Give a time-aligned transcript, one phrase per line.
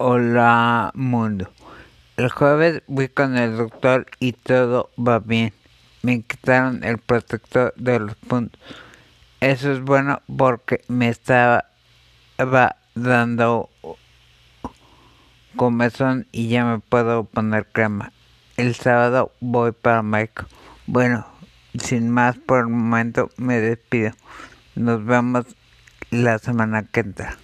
[0.00, 1.50] Hola mundo.
[2.16, 5.52] El jueves fui con el doctor y todo va bien.
[6.02, 8.60] Me quitaron el protector de los puntos.
[9.40, 11.64] Eso es bueno porque me estaba
[12.94, 13.70] dando
[15.56, 18.12] comezón y ya me puedo poner crema.
[18.56, 20.44] El sábado voy para México.
[20.86, 21.26] Bueno,
[21.76, 24.12] sin más por el momento me despido.
[24.76, 25.44] Nos vemos
[26.12, 27.36] la semana que entra.